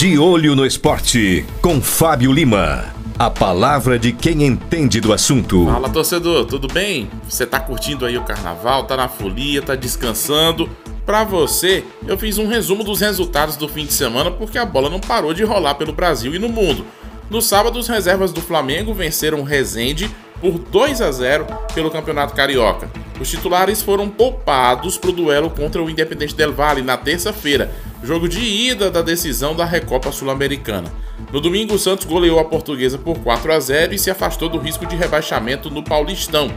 De 0.00 0.18
olho 0.18 0.56
no 0.56 0.64
esporte, 0.64 1.44
com 1.60 1.78
Fábio 1.78 2.32
Lima. 2.32 2.86
A 3.18 3.28
palavra 3.28 3.98
de 3.98 4.14
quem 4.14 4.46
entende 4.46 4.98
do 4.98 5.12
assunto. 5.12 5.66
Fala 5.66 5.90
torcedor, 5.90 6.46
tudo 6.46 6.66
bem? 6.68 7.10
Você 7.28 7.44
tá 7.44 7.60
curtindo 7.60 8.06
aí 8.06 8.16
o 8.16 8.24
carnaval, 8.24 8.84
tá 8.84 8.96
na 8.96 9.08
folia, 9.08 9.60
tá 9.60 9.74
descansando? 9.74 10.70
Para 11.04 11.22
você, 11.22 11.84
eu 12.08 12.16
fiz 12.16 12.38
um 12.38 12.48
resumo 12.48 12.82
dos 12.82 13.02
resultados 13.02 13.58
do 13.58 13.68
fim 13.68 13.84
de 13.84 13.92
semana 13.92 14.30
porque 14.30 14.56
a 14.56 14.64
bola 14.64 14.88
não 14.88 15.00
parou 15.00 15.34
de 15.34 15.44
rolar 15.44 15.74
pelo 15.74 15.92
Brasil 15.92 16.34
e 16.34 16.38
no 16.38 16.48
mundo. 16.48 16.86
No 17.28 17.42
sábado, 17.42 17.78
as 17.78 17.86
reservas 17.86 18.32
do 18.32 18.40
Flamengo 18.40 18.94
venceram 18.94 19.42
Resende 19.42 20.10
por 20.40 20.58
2 20.58 21.02
a 21.02 21.12
0 21.12 21.46
pelo 21.74 21.90
Campeonato 21.90 22.34
Carioca. 22.34 22.90
Os 23.20 23.28
titulares 23.28 23.82
foram 23.82 24.08
poupados 24.08 24.96
para 24.96 25.10
o 25.10 25.12
duelo 25.12 25.50
contra 25.50 25.82
o 25.82 25.90
Independente 25.90 26.34
Del 26.34 26.54
Valle 26.54 26.80
na 26.80 26.96
terça-feira, 26.96 27.70
jogo 28.02 28.26
de 28.26 28.40
ida 28.40 28.90
da 28.90 29.02
decisão 29.02 29.54
da 29.54 29.66
Recopa 29.66 30.10
Sul-Americana. 30.10 30.90
No 31.30 31.38
domingo, 31.38 31.74
o 31.74 31.78
Santos 31.78 32.06
goleou 32.06 32.38
a 32.38 32.44
Portuguesa 32.46 32.96
por 32.96 33.18
4 33.18 33.52
a 33.52 33.60
0 33.60 33.94
e 33.94 33.98
se 33.98 34.10
afastou 34.10 34.48
do 34.48 34.58
risco 34.58 34.86
de 34.86 34.96
rebaixamento 34.96 35.70
no 35.70 35.84
Paulistão. 35.84 36.50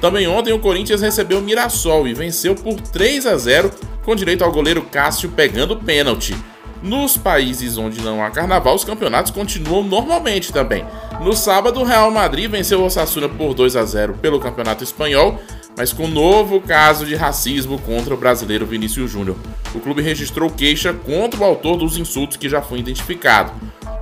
Também 0.00 0.26
ontem 0.26 0.54
o 0.54 0.58
Corinthians 0.58 1.02
recebeu 1.02 1.38
o 1.38 1.42
Mirassol 1.42 2.08
e 2.08 2.14
venceu 2.14 2.54
por 2.54 2.80
3 2.80 3.26
a 3.26 3.36
0 3.36 3.70
com 4.02 4.16
direito 4.16 4.42
ao 4.42 4.52
goleiro 4.52 4.82
Cássio 4.82 5.28
pegando 5.28 5.76
pênalti. 5.76 6.34
Nos 6.82 7.16
países 7.16 7.78
onde 7.78 8.00
não 8.00 8.22
há 8.22 8.30
carnaval, 8.30 8.74
os 8.74 8.84
campeonatos 8.84 9.32
continuam 9.32 9.82
normalmente 9.82 10.52
também. 10.52 10.84
No 11.20 11.32
sábado, 11.32 11.80
o 11.80 11.84
Real 11.84 12.10
Madrid 12.10 12.50
venceu 12.50 12.80
o 12.80 12.84
Osasuna 12.84 13.28
por 13.28 13.54
2 13.54 13.76
a 13.76 13.84
0 13.84 14.14
pelo 14.20 14.38
Campeonato 14.38 14.84
Espanhol, 14.84 15.40
mas 15.76 15.92
com 15.92 16.08
novo 16.08 16.60
caso 16.60 17.04
de 17.04 17.14
racismo 17.14 17.78
contra 17.78 18.14
o 18.14 18.16
brasileiro 18.16 18.66
Vinícius 18.66 19.10
Júnior. 19.10 19.36
O 19.74 19.80
clube 19.80 20.02
registrou 20.02 20.48
queixa 20.48 20.92
contra 20.92 21.40
o 21.40 21.44
autor 21.44 21.76
dos 21.76 21.98
insultos 21.98 22.36
que 22.36 22.48
já 22.48 22.62
foi 22.62 22.78
identificado. 22.78 23.52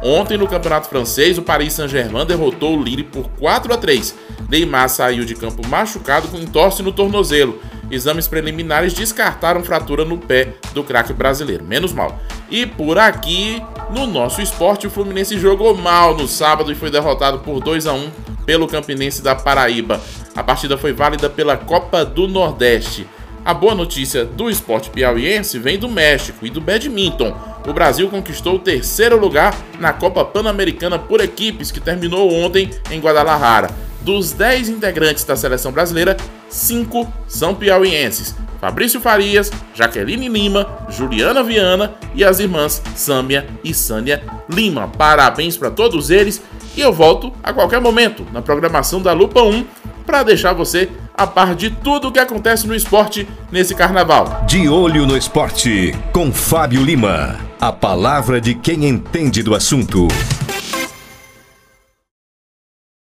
Ontem, 0.03 0.37
no 0.37 0.47
Campeonato 0.47 0.89
Francês, 0.89 1.39
o 1.39 1.43
Paris 1.43 1.73
Saint-Germain 1.73 2.27
derrotou 2.27 2.77
o 2.77 2.83
Lille 2.83 3.03
por 3.03 3.27
4 3.39 3.73
a 3.73 3.77
3. 3.79 4.15
Neymar 4.51 4.89
saiu 4.91 5.25
de 5.25 5.35
campo 5.35 5.67
machucado 5.67 6.29
com 6.29 6.37
entorse 6.37 6.83
no 6.83 6.93
tornozelo. 6.93 7.59
Exames 7.91 8.29
preliminares 8.29 8.93
descartaram 8.93 9.65
fratura 9.65 10.05
no 10.05 10.19
pé 10.19 10.57
do 10.75 10.85
craque 10.85 11.15
brasileiro. 11.15 11.65
Menos 11.65 11.93
mal. 11.93 12.21
E 12.51 12.67
por 12.67 12.99
aqui, 12.99 13.63
no 13.91 14.07
nosso 14.07 14.43
esporte, 14.43 14.87
o 14.87 14.91
Fluminense 14.91 15.39
jogou 15.39 15.75
mal 15.75 16.15
no 16.15 16.29
sábado 16.29 16.71
e 16.71 16.75
foi 16.75 16.91
derrotado 16.91 17.39
por 17.39 17.61
2 17.61 17.87
a 17.87 17.95
1 17.95 18.11
pelo 18.45 18.69
Campinense 18.69 19.23
da 19.23 19.35
Paraíba. 19.35 20.01
A 20.37 20.43
partida 20.43 20.77
foi 20.77 20.93
válida 20.93 21.31
pela 21.31 21.57
Copa 21.57 22.05
do 22.05 22.27
Nordeste. 22.27 23.07
A 23.45 23.55
boa 23.55 23.75
notícia 23.75 24.25
do 24.25 24.51
esporte 24.51 24.91
piauiense 24.91 25.59
vem 25.59 25.79
do 25.79 25.89
México 25.89 26.45
e 26.45 26.51
do 26.51 26.61
badminton. 26.61 27.37
O 27.67 27.73
Brasil 27.73 28.09
conquistou 28.09 28.57
o 28.57 28.59
terceiro 28.59 29.19
lugar 29.19 29.55
na 29.79 29.93
Copa 29.93 30.25
Pan-Americana 30.25 30.99
por 30.99 31.21
equipes 31.21 31.71
que 31.71 31.79
terminou 31.79 32.33
ontem 32.33 32.71
em 32.91 33.01
Guadalajara. 33.01 33.71
Dos 34.01 34.33
10 34.33 34.71
integrantes 34.71 35.25
da 35.25 35.37
seleção 35.37 35.71
brasileira, 35.71 36.17
5 36.49 37.11
são 37.29 37.55
piauienses. 37.55 38.35
Fabrício 38.61 39.01
Farias, 39.01 39.53
Jaqueline 39.75 40.29
Lima, 40.29 40.67
Juliana 40.89 41.43
Viana 41.43 41.95
e 42.15 42.25
as 42.25 42.41
irmãs 42.41 42.83
Sâmia 42.97 43.47
e 43.63 43.73
Sânia 43.73 44.23
Lima. 44.49 44.89
Parabéns 44.89 45.57
para 45.57 45.71
todos 45.71 46.11
eles 46.11 46.43
e 46.77 46.81
eu 46.81 46.93
volto 46.93 47.33
a 47.43 47.53
qualquer 47.53 47.81
momento 47.81 48.27
na 48.33 48.43
programação 48.43 49.03
da 49.03 49.13
Lupa 49.13 49.43
1 49.43 49.65
para 50.05 50.23
deixar 50.23 50.53
você 50.53 50.89
a 51.17 51.27
par 51.27 51.55
de 51.55 51.71
tudo 51.71 52.09
o 52.09 52.13
que 52.13 52.19
acontece 52.19 52.67
no 52.67 52.75
esporte 52.75 53.27
nesse 53.51 53.75
carnaval. 53.75 54.45
De 54.47 54.69
olho 54.69 55.07
no 55.07 55.17
esporte 55.17 55.95
com 56.13 56.33
Fábio 56.33 56.83
Lima. 56.83 57.39
A 57.61 57.73
palavra 57.73 58.41
de 58.41 58.55
quem 58.55 58.85
entende 58.87 59.43
do 59.43 59.55
assunto. 59.55 60.09